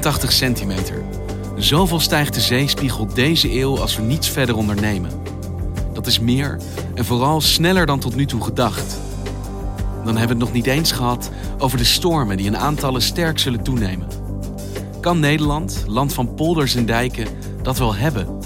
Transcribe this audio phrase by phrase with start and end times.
[0.00, 1.02] ...84 centimeter.
[1.56, 5.10] Zoveel stijgt de zeespiegel deze eeuw als we niets verder ondernemen.
[5.92, 6.58] Dat is meer
[6.94, 9.00] en vooral sneller dan tot nu toe gedacht.
[10.04, 13.38] Dan hebben we het nog niet eens gehad over de stormen die in aantallen sterk
[13.38, 14.08] zullen toenemen.
[15.00, 17.26] Kan Nederland, land van polders en dijken,
[17.62, 18.39] dat wel hebben?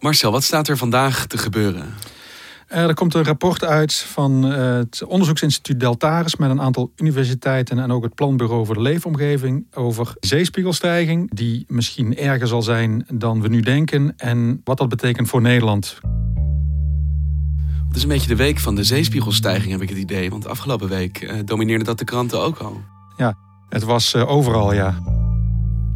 [0.00, 1.94] Marcel, wat staat er vandaag te gebeuren?
[2.66, 7.78] Eh, er komt een rapport uit van eh, het onderzoeksinstituut Deltaris met een aantal universiteiten
[7.78, 13.40] en ook het Planbureau voor de Leefomgeving over zeespiegelstijging, die misschien erger zal zijn dan
[13.40, 15.98] we nu denken en wat dat betekent voor Nederland.
[17.88, 20.30] Het is een beetje de week van de zeespiegelstijging, heb ik het idee.
[20.30, 22.80] Want afgelopen week uh, domineerde dat de kranten ook al.
[23.16, 23.36] Ja,
[23.68, 25.09] het was overal, ja.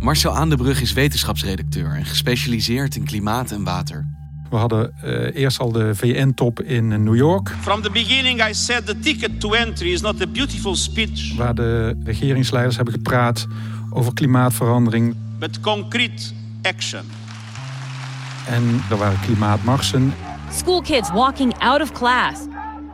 [0.05, 4.07] Marcel Aan de Brug is wetenschapsredacteur en gespecialiseerd in klimaat en water.
[4.51, 7.55] We hadden uh, eerst al de VN-top in New York.
[7.61, 11.37] From the beginning I said the ticket to entry is not a beautiful speech.
[11.37, 13.47] Waar de regeringsleiders hebben gepraat
[13.91, 15.15] over klimaatverandering.
[15.39, 16.23] But concrete
[16.63, 17.03] action.
[18.47, 20.15] En er waren klimaatmarsen.
[20.53, 22.41] School kids walking out of class.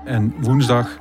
[0.05, 0.99] En woensdag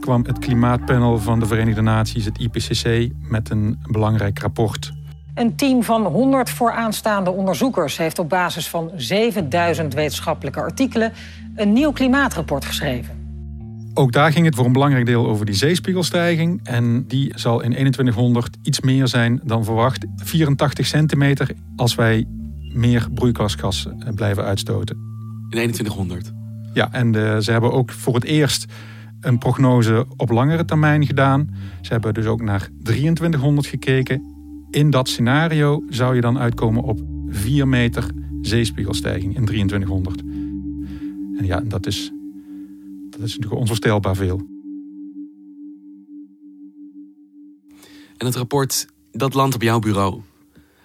[0.00, 4.92] kwam het klimaatpanel van de Verenigde Naties, het IPCC, met een belangrijk rapport.
[5.34, 11.12] Een team van 100 vooraanstaande onderzoekers heeft op basis van 7000 wetenschappelijke artikelen
[11.54, 13.22] een nieuw klimaatrapport geschreven.
[13.94, 16.60] Ook daar ging het voor een belangrijk deel over die zeespiegelstijging.
[16.62, 20.06] En die zal in 2100 iets meer zijn dan verwacht.
[20.16, 22.24] 84 centimeter als wij
[22.72, 24.96] meer broeikasgas blijven uitstoten.
[24.96, 26.32] In 2100?
[26.72, 28.64] Ja, en de, ze hebben ook voor het eerst
[29.20, 31.54] een prognose op langere termijn gedaan.
[31.80, 34.33] Ze hebben dus ook naar 2300 gekeken
[34.74, 40.20] in dat scenario zou je dan uitkomen op 4 meter zeespiegelstijging in 2300.
[41.38, 42.10] En ja, dat is,
[43.10, 44.36] dat is natuurlijk onvoorstelbaar veel.
[48.16, 50.20] En het rapport, dat landt op jouw bureau.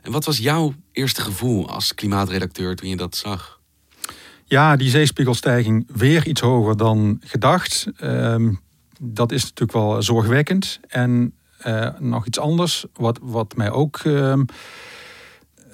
[0.02, 3.60] En wat was jouw eerste gevoel als klimaatredacteur toen je dat zag?
[4.46, 7.88] Ja, die zeespiegelstijging weer iets hoger dan gedacht.
[7.98, 8.54] Ehm,
[9.00, 10.80] dat is natuurlijk wel zorgwekkend.
[10.88, 11.34] En
[12.00, 14.00] nog iets anders, wat, wat mij ook.
[14.04, 14.34] Uh,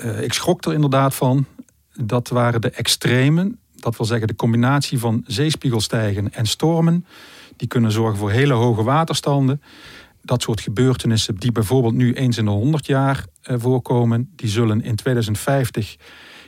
[0.04, 1.46] uh, ik schrok er inderdaad van.
[1.94, 3.60] Dat waren de extremen.
[3.76, 7.06] Dat wil zeggen de combinatie van zeespiegelstijgen en stormen.
[7.56, 9.62] Die kunnen zorgen voor hele hoge waterstanden.
[10.22, 14.96] Dat soort gebeurtenissen, die bijvoorbeeld nu eens in de 100 jaar voorkomen, die zullen in
[14.96, 15.96] 2050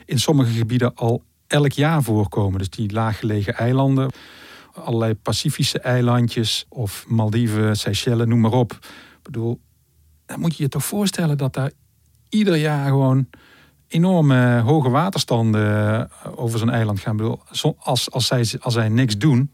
[0.06, 2.58] in sommige gebieden al elk jaar voorkomen.
[2.58, 4.10] Dus die laaggelegen eilanden,
[4.72, 8.78] allerlei Pacifische eilandjes of Maldiven, Seychelles, noem maar op
[9.32, 9.60] bedoel,
[10.26, 11.70] dan moet je je toch voorstellen dat daar
[12.28, 13.26] ieder jaar gewoon
[13.88, 17.12] enorme hoge waterstanden eh, over zo'n eiland gaan.
[17.12, 17.40] Ik bedoel,
[17.78, 19.52] als, als, zij, als zij niks doen,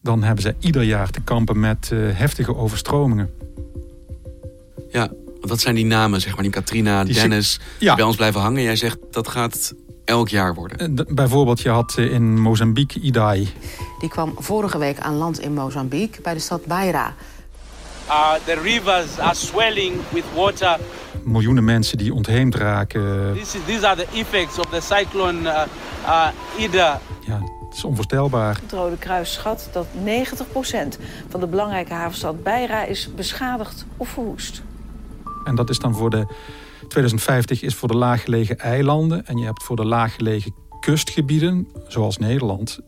[0.00, 3.30] dan hebben zij ieder jaar te kampen met uh, heftige overstromingen.
[4.90, 5.10] Ja,
[5.40, 7.86] wat zijn die namen, zeg maar, die Katrina, die Dennis, ja.
[7.86, 8.62] die bij ons blijven hangen.
[8.62, 10.92] Jij zegt dat gaat elk jaar worden.
[10.98, 13.48] Uh, bijvoorbeeld, je had in Mozambique Idai.
[14.00, 17.14] Die kwam vorige week aan land in Mozambique bij de stad Beira.
[18.08, 20.78] Uh, the rivers are swelling with water.
[21.24, 23.34] Miljoenen mensen die ontheemd raken.
[23.34, 25.62] This is, these are the effects of the cyclone uh,
[26.04, 27.00] uh, Ida.
[27.26, 28.58] Ja, het is onvoorstelbaar.
[28.62, 34.62] Het Rode Kruis schat dat 90% van de belangrijke havenstad Beira is beschadigd of verwoest.
[35.44, 36.26] En dat is dan voor de
[36.88, 42.78] 2050 is voor de laaggelegen eilanden en je hebt voor de laaggelegen kustgebieden, zoals Nederland,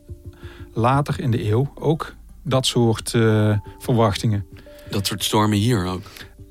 [0.73, 2.13] later in de eeuw ook
[2.43, 4.45] dat soort uh, verwachtingen.
[4.91, 6.01] Dat soort stormen hier ook.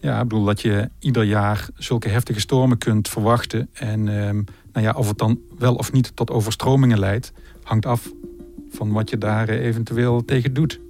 [0.01, 3.69] Ja, ik bedoel dat je ieder jaar zulke heftige stormen kunt verwachten.
[3.73, 4.43] En ehm,
[4.73, 7.33] nou ja, of het dan wel of niet tot overstromingen leidt,
[7.63, 8.13] hangt af
[8.71, 10.81] van wat je daar eh, eventueel tegen doet.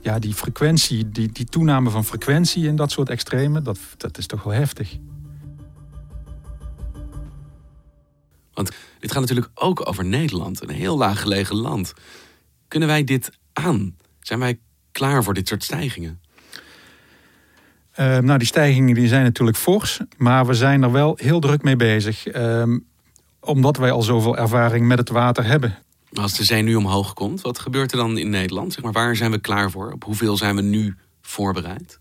[0.00, 4.26] Ja, die frequentie, die, die toename van frequentie in dat soort extremen, dat, dat is
[4.26, 4.98] toch wel heftig.
[8.52, 11.92] Want dit gaat natuurlijk ook over Nederland, een heel laag gelegen land.
[12.68, 13.96] Kunnen wij dit aan?
[14.20, 14.58] Zijn wij
[14.94, 16.20] klaar voor dit soort stijgingen?
[18.00, 21.62] Uh, nou, die stijgingen die zijn natuurlijk fors, maar we zijn er wel heel druk
[21.62, 22.36] mee bezig.
[22.36, 22.62] Uh,
[23.40, 25.78] omdat wij al zoveel ervaring met het water hebben.
[26.12, 28.72] Als de zee nu omhoog komt, wat gebeurt er dan in Nederland?
[28.72, 29.92] Zeg maar, waar zijn we klaar voor?
[29.92, 31.98] Op hoeveel zijn we nu voorbereid?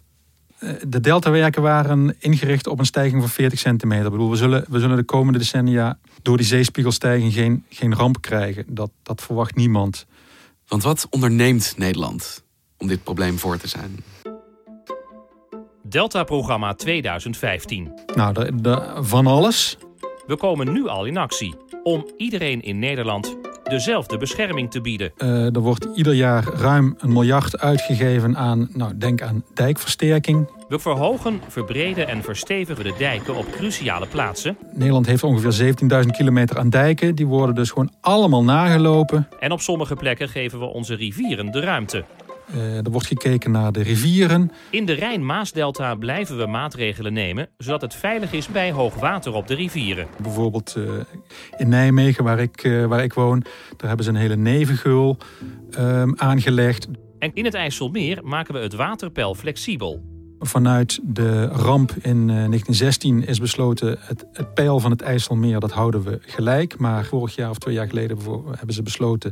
[0.59, 4.05] Uh, de deltawerken waren ingericht op een stijging van 40 centimeter.
[4.05, 8.21] Ik bedoel, we, zullen, we zullen de komende decennia door die zeespiegelstijging geen, geen ramp
[8.21, 8.65] krijgen.
[8.67, 10.05] Dat, dat verwacht niemand.
[10.67, 12.42] Want wat onderneemt Nederland
[12.83, 14.03] om dit probleem voor te zijn?
[15.81, 17.91] Delta-programma 2015.
[18.15, 19.77] Nou, de, de, van alles.
[20.27, 25.11] We komen nu al in actie om iedereen in Nederland dezelfde bescherming te bieden.
[25.17, 30.49] Uh, er wordt ieder jaar ruim een miljard uitgegeven aan, nou, denk aan dijkversterking.
[30.67, 34.57] We verhogen, verbreden en verstevigen de dijken op cruciale plaatsen.
[34.73, 37.15] Nederland heeft ongeveer 17.000 kilometer aan dijken.
[37.15, 39.27] Die worden dus gewoon allemaal nagelopen.
[39.39, 42.03] En op sommige plekken geven we onze rivieren de ruimte.
[42.55, 44.51] Uh, er wordt gekeken naar de rivieren.
[44.69, 47.49] In de Rijn-Maasdelta blijven we maatregelen nemen...
[47.57, 50.07] zodat het veilig is bij hoogwater op de rivieren.
[50.21, 50.91] Bijvoorbeeld uh,
[51.57, 53.39] in Nijmegen, waar ik, uh, waar ik woon...
[53.77, 55.17] daar hebben ze een hele nevengeul
[56.15, 56.87] aangelegd.
[57.19, 60.03] En in het IJsselmeer maken we het waterpeil flexibel.
[60.39, 63.97] Vanuit de ramp in 1916 is besloten...
[63.99, 66.77] Het, het peil van het IJsselmeer, dat houden we gelijk.
[66.77, 68.17] Maar vorig jaar of twee jaar geleden
[68.57, 69.31] hebben ze besloten...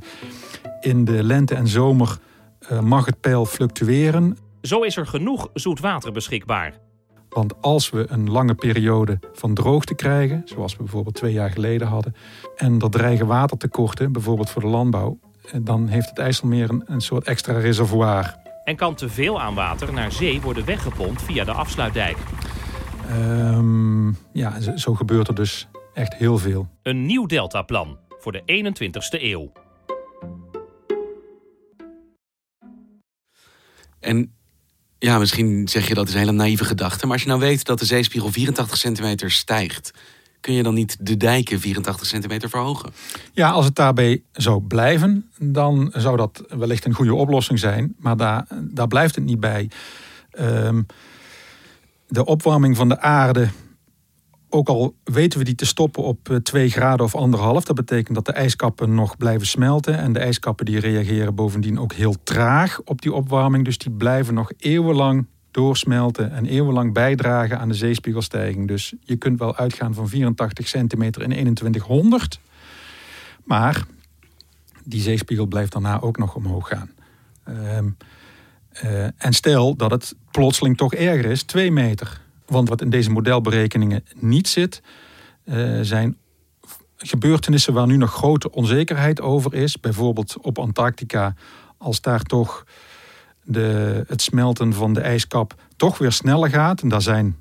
[0.80, 2.18] in de lente en zomer
[2.82, 4.38] mag het peil fluctueren.
[4.62, 6.74] Zo is er genoeg zoet water beschikbaar.
[7.30, 11.88] Want als we een lange periode van droogte krijgen, zoals we bijvoorbeeld twee jaar geleden
[11.88, 12.16] hadden,
[12.56, 15.20] en er dreigen watertekorten, bijvoorbeeld voor de landbouw,
[15.62, 18.36] dan heeft het IJsselmeer een, een soort extra reservoir.
[18.64, 22.18] En kan te veel aan water naar zee worden weggepompt via de afsluitdijk?
[23.12, 26.68] Um, ja, zo, zo gebeurt er dus echt heel veel.
[26.84, 29.52] Een nieuw deltaplan voor de 21ste eeuw.
[34.02, 34.34] En
[35.00, 37.04] ja, misschien zeg je dat is een hele naïeve gedachte.
[37.04, 39.92] Maar als je nou weet dat de zeespiegel 84 centimeter stijgt...
[40.40, 42.94] kun je dan niet de dijken 84 centimeter verhogen?
[43.34, 47.96] Ja, als het daarbij zou blijven, dan zou dat wellicht een goede oplossing zijn.
[47.98, 49.70] Maar daar, daar blijft het niet bij.
[50.40, 50.86] Um,
[52.08, 53.50] de opwarming van de aarde
[54.54, 58.26] ook al weten we die te stoppen op 2 graden of anderhalf, dat betekent dat
[58.26, 59.98] de ijskappen nog blijven smelten.
[59.98, 63.66] En de ijskappen die reageren bovendien ook heel traag op die opwarming.
[63.66, 68.68] Dus die blijven nog eeuwenlang doorsmelten en eeuwenlang bijdragen aan de zeespiegelstijging.
[68.68, 72.40] Dus je kunt wel uitgaan van 84 centimeter in 2100.
[73.44, 73.86] Maar
[74.84, 76.90] die zeespiegel blijft daarna ook nog omhoog gaan.
[77.78, 77.98] Um,
[78.84, 82.22] uh, en stel dat het plotseling toch erger is, 2 meter.
[82.52, 84.82] Want wat in deze modelberekeningen niet zit,
[85.46, 86.18] uh, zijn
[86.98, 89.80] gebeurtenissen waar nu nog grote onzekerheid over is.
[89.80, 91.34] Bijvoorbeeld op Antarctica,
[91.78, 92.66] als daar toch
[93.44, 96.82] de, het smelten van de ijskap toch weer sneller gaat.
[96.82, 97.36] En daar zijn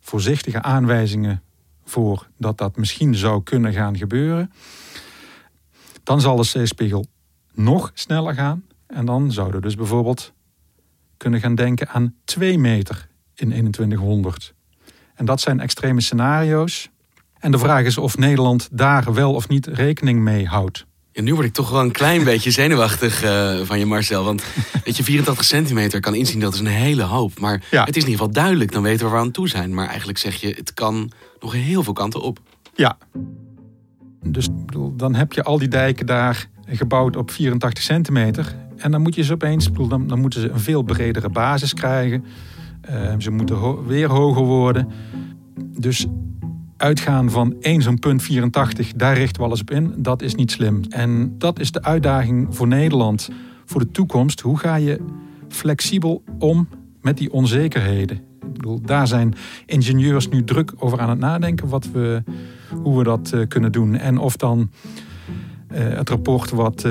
[0.00, 1.42] voorzichtige aanwijzingen
[1.84, 4.52] voor dat dat misschien zou kunnen gaan gebeuren.
[6.02, 7.06] Dan zal de zeespiegel
[7.52, 8.64] nog sneller gaan.
[8.86, 10.32] En dan zouden we dus bijvoorbeeld
[11.16, 13.08] kunnen gaan denken aan 2 meter
[13.40, 14.54] in 2100.
[15.14, 16.90] En dat zijn extreme scenario's.
[17.38, 20.86] En de vraag is of Nederland daar wel of niet rekening mee houdt.
[21.12, 24.24] Ja, nu word ik toch wel een klein beetje zenuwachtig uh, van je, Marcel.
[24.24, 24.44] Want
[24.84, 27.38] weet je, 84 centimeter kan inzien, dat is een hele hoop.
[27.38, 27.84] Maar ja.
[27.84, 29.74] het is in ieder geval duidelijk, dan weten we waar we aan toe zijn.
[29.74, 32.38] Maar eigenlijk zeg je, het kan nog heel veel kanten op.
[32.74, 32.98] Ja.
[34.22, 34.48] Dus
[34.92, 38.56] dan heb je al die dijken daar gebouwd op 84 centimeter.
[38.76, 42.24] En dan moet je ze opeens, dan, dan moeten ze een veel bredere basis krijgen.
[42.90, 44.88] Uh, ze moeten weer hoger worden.
[45.78, 46.06] Dus
[46.76, 49.94] uitgaan van één zo'n punt 84, daar richten we alles op in.
[49.96, 50.80] Dat is niet slim.
[50.88, 53.30] En dat is de uitdaging voor Nederland
[53.64, 54.40] voor de toekomst.
[54.40, 55.00] Hoe ga je
[55.48, 56.68] flexibel om
[57.00, 58.16] met die onzekerheden?
[58.16, 59.34] Ik bedoel, daar zijn
[59.66, 62.22] ingenieurs nu druk over aan het nadenken wat we,
[62.82, 63.96] hoe we dat uh, kunnen doen.
[63.96, 64.70] En of dan
[65.72, 66.88] uh, het rapport wat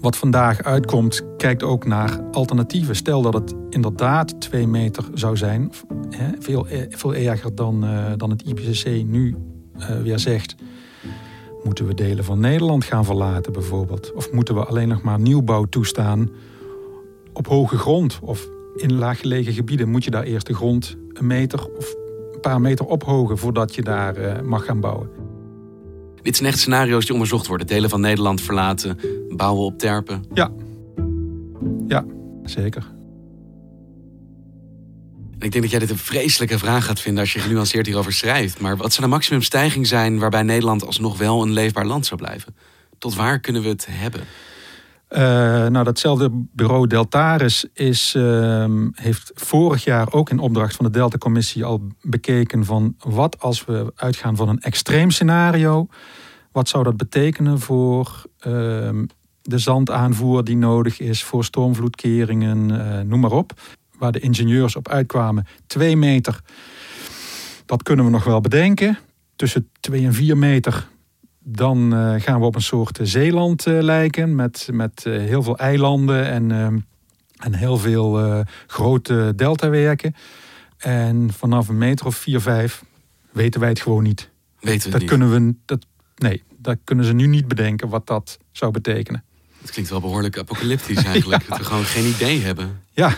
[0.00, 2.96] wat vandaag uitkomt, kijkt ook naar alternatieven.
[2.96, 5.72] Stel dat het inderdaad twee meter zou zijn,
[6.10, 9.36] hè, veel, e-, veel erger dan, uh, dan het IPCC nu
[9.76, 10.54] uh, weer zegt.
[11.64, 14.12] Moeten we delen van Nederland gaan verlaten bijvoorbeeld?
[14.12, 16.30] Of moeten we alleen nog maar nieuwbouw toestaan
[17.32, 18.18] op hoge grond?
[18.22, 21.94] Of in laaggelegen gebieden moet je daar eerst de grond een meter of
[22.32, 25.25] een paar meter ophogen voordat je daar mag gaan bouwen?
[26.26, 27.66] Dit zijn echt scenario's die onderzocht worden.
[27.66, 30.24] Delen van Nederland verlaten, bouwen op terpen.
[30.34, 30.50] Ja,
[31.86, 32.04] ja
[32.44, 32.86] zeker.
[35.38, 38.60] ik denk dat jij dit een vreselijke vraag gaat vinden als je genuanceerd hierover schrijft.
[38.60, 42.56] Maar wat zou de maximumstijging zijn waarbij Nederland alsnog wel een leefbaar land zou blijven?
[42.98, 44.20] Tot waar kunnen we het hebben?
[45.08, 45.18] Uh,
[45.66, 51.64] nou, datzelfde bureau Deltaris is, uh, heeft vorig jaar ook in opdracht van de Delta-commissie
[51.64, 55.86] al bekeken van wat als we uitgaan van een extreem scenario.
[56.52, 58.52] Wat zou dat betekenen voor uh,
[59.42, 63.52] de zandaanvoer die nodig is, voor stormvloedkeringen, eh, noem maar op.
[63.98, 66.40] Waar de ingenieurs op uitkwamen, twee meter,
[67.66, 68.98] dat kunnen we nog wel bedenken.
[69.36, 70.88] Tussen twee en vier meter
[71.48, 75.58] dan uh, gaan we op een soort zeeland uh, lijken met, met uh, heel veel
[75.58, 76.50] eilanden en,
[77.36, 80.14] en heel veel grote deltawerken.
[80.78, 82.84] En vanaf een meter of vier, vijf
[83.30, 84.30] weten wij het gewoon niet.
[84.60, 85.08] Weten we dat niet.
[85.08, 85.86] Kunnen we, dat,
[86.16, 89.24] nee, dat kunnen ze nu niet bedenken wat dat zou betekenen.
[89.60, 91.42] Het klinkt wel behoorlijk apocalyptisch eigenlijk.
[91.42, 91.48] ja.
[91.48, 92.82] Dat we gewoon geen idee hebben.
[92.90, 93.14] Ja,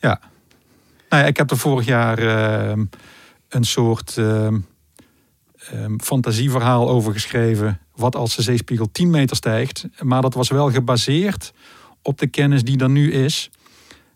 [0.00, 0.20] ja.
[1.08, 2.18] Nou ja ik heb er vorig jaar
[3.48, 4.16] een soort
[5.74, 7.80] um, fantasieverhaal over geschreven.
[7.94, 9.86] Wat als de zeespiegel 10 meter stijgt.
[10.00, 11.52] Maar dat was wel gebaseerd
[12.02, 13.50] op de kennis die er nu is.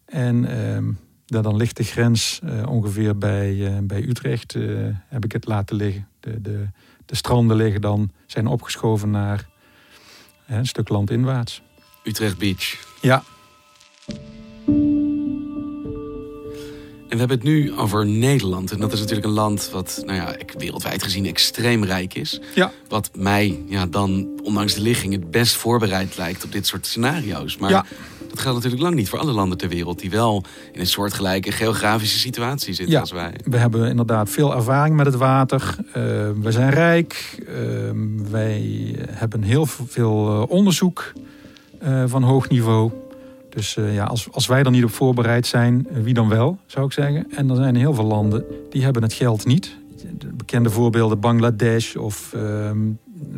[0.05, 4.55] En um, dan ligt de grens uh, ongeveer bij, uh, bij Utrecht.
[4.55, 6.09] Uh, heb ik het laten liggen.
[6.21, 6.69] De, de,
[7.07, 9.49] de stranden liggen dan, zijn opgeschoven naar
[10.47, 11.63] een stuk landinwaarts.
[12.05, 12.77] Utrecht Beach.
[13.01, 13.23] Ja,
[17.19, 18.71] we hebben het nu over Nederland.
[18.73, 22.41] En dat is natuurlijk een land wat, nou ja, wereldwijd gezien extreem rijk is.
[22.55, 22.73] Ja.
[22.89, 27.57] Wat mij ja, dan, ondanks de ligging, het best voorbereid lijkt op dit soort scenario's.
[27.57, 27.85] Maar ja.
[28.29, 31.53] dat geldt natuurlijk lang niet voor alle landen ter wereld die wel in een soortgelijke
[31.53, 33.01] geografische situatie zitten ja.
[33.01, 33.35] als wij.
[33.45, 35.75] We hebben inderdaad veel ervaring met het water.
[35.87, 35.95] Uh,
[36.41, 37.39] we zijn rijk.
[37.49, 37.57] Uh,
[38.31, 41.13] wij hebben heel veel onderzoek
[41.83, 42.91] uh, van hoog niveau.
[43.51, 46.87] Dus uh, ja, als, als wij er niet op voorbereid zijn, wie dan wel, zou
[46.87, 47.27] ik zeggen.
[47.31, 49.79] En er zijn heel veel landen die hebben het geld niet.
[50.19, 52.71] De bekende voorbeelden Bangladesh of uh,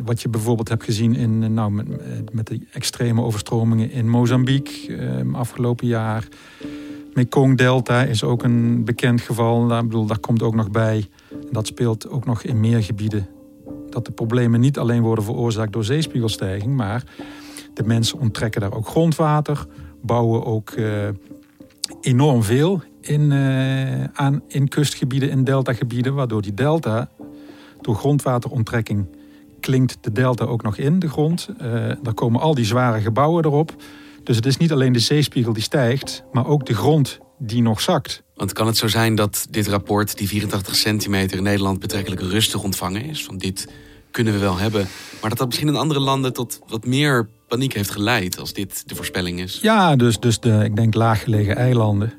[0.03, 1.87] wat je bijvoorbeeld hebt gezien in, nou, met,
[2.33, 6.27] met de extreme overstromingen in Mozambique uh, afgelopen jaar.
[7.13, 9.67] Mekong Delta is ook een bekend geval.
[9.67, 11.07] Daar, bedoel, daar komt ook nog bij.
[11.51, 13.27] Dat speelt ook nog in meer gebieden.
[13.89, 17.03] Dat de problemen niet alleen worden veroorzaakt door zeespiegelstijging, maar
[17.73, 19.65] de mensen onttrekken daar ook grondwater
[20.03, 21.07] bouwen ook uh,
[22.01, 26.13] enorm veel in, uh, aan, in kustgebieden, in deltagebieden.
[26.13, 27.09] Waardoor die delta,
[27.81, 29.05] door grondwateronttrekking,
[29.59, 31.49] klinkt de delta ook nog in de grond.
[31.61, 33.75] Uh, daar komen al die zware gebouwen erop.
[34.23, 37.81] Dus het is niet alleen de zeespiegel die stijgt, maar ook de grond die nog
[37.81, 38.23] zakt.
[38.35, 42.63] Want kan het zo zijn dat dit rapport, die 84 centimeter in Nederland, betrekkelijk rustig
[42.63, 43.23] ontvangen is?
[43.23, 43.67] Van dit
[44.11, 44.87] kunnen we wel hebben.
[45.21, 48.83] Maar dat dat misschien in andere landen tot wat meer paniek heeft geleid als dit
[48.89, 49.59] de voorspelling is.
[49.61, 52.13] Ja, dus, dus de, ik denk laaggelegen eilanden.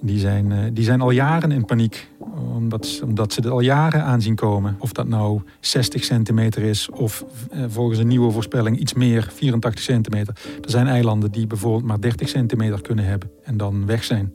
[0.00, 2.08] Die zijn, die zijn al jaren in paniek.
[2.54, 4.76] Omdat, omdat ze er al jaren aan zien komen.
[4.78, 7.24] Of dat nou 60 centimeter is of
[7.68, 10.34] volgens een nieuwe voorspelling iets meer, 84 centimeter.
[10.62, 14.32] Er zijn eilanden die bijvoorbeeld maar 30 centimeter kunnen hebben en dan weg zijn.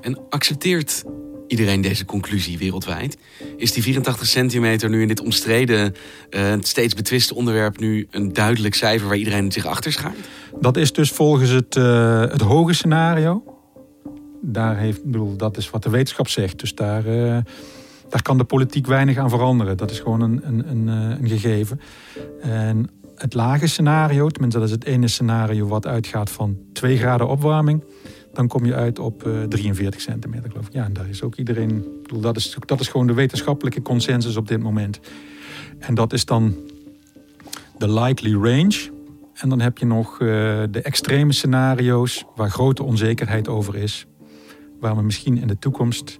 [0.00, 1.04] En accepteert
[1.48, 3.18] iedereen deze conclusie wereldwijd?
[3.56, 5.94] Is die 84 centimeter nu in dit omstreden,
[6.30, 10.28] uh, steeds betwiste onderwerp nu een duidelijk cijfer waar iedereen zich achter schaart?
[10.60, 13.42] Dat is dus volgens het, uh, het hoge scenario.
[14.42, 16.58] Daar heeft, bedoel, dat is wat de wetenschap zegt.
[16.58, 17.38] Dus daar, uh,
[18.08, 19.76] daar kan de politiek weinig aan veranderen.
[19.76, 21.80] Dat is gewoon een, een, een, een gegeven.
[22.40, 27.28] En het lage scenario, tenminste dat is het ene scenario wat uitgaat van 2 graden
[27.28, 27.84] opwarming
[28.38, 30.72] dan kom je uit op uh, 43 centimeter, geloof ik.
[30.72, 31.84] Ja, en daar is ook iedereen.
[32.02, 35.00] Bedoel, dat, is, dat is gewoon de wetenschappelijke consensus op dit moment.
[35.78, 36.54] En dat is dan
[37.78, 38.90] de likely range.
[39.34, 40.28] En dan heb je nog uh,
[40.70, 44.06] de extreme scenario's waar grote onzekerheid over is.
[44.80, 46.18] Waar we misschien in de toekomst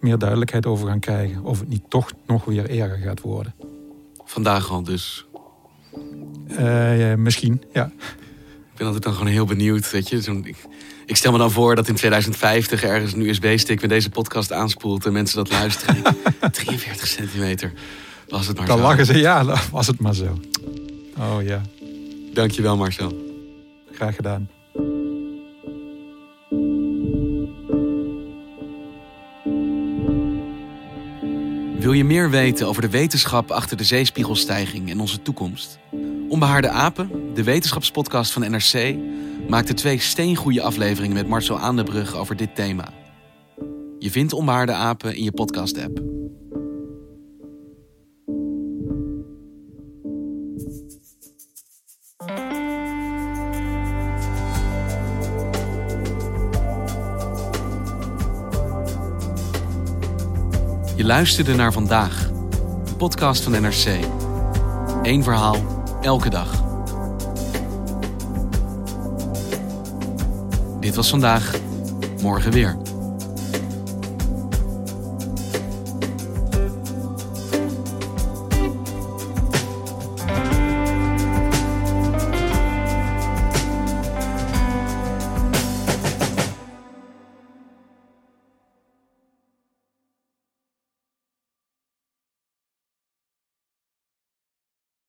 [0.00, 1.44] meer duidelijkheid over gaan krijgen.
[1.44, 3.54] Of het niet toch nog weer erger gaat worden.
[4.24, 5.26] Vandaag al dus?
[6.50, 7.92] Uh, misschien, ja.
[8.78, 10.20] Ik ben altijd dan gewoon heel benieuwd, weet je.
[10.20, 10.56] Zo'n, ik,
[11.06, 15.06] ik stel me dan voor dat in 2050 ergens een USB-stick met deze podcast aanspoelt
[15.06, 16.02] en mensen dat luisteren.
[16.52, 17.72] 43 centimeter.
[18.28, 18.82] Was het maar dan zo.
[18.82, 20.38] lachen ze, ja, was het maar zo.
[21.18, 21.62] Oh ja.
[22.32, 23.36] Dankjewel Marcel.
[23.92, 24.50] Graag gedaan.
[31.78, 35.78] Wil je meer weten over de wetenschap achter de zeespiegelstijging en onze toekomst?
[36.28, 38.96] Onbehaarde apen, de wetenschapspodcast van NRC,
[39.48, 42.88] maakte twee steengoede afleveringen met Marcel Aandebrug over dit thema.
[43.98, 45.98] Je vindt Onbehaarde apen in je podcast-app.
[60.96, 62.30] Je luisterde naar vandaag,
[62.84, 63.86] de podcast van NRC.
[65.02, 66.64] Eén verhaal, elke dag.
[70.80, 71.54] Dit was vandaag,
[72.22, 72.87] morgen weer.